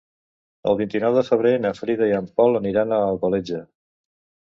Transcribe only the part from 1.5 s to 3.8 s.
na Frida i en Pol aniran a Alcoletge.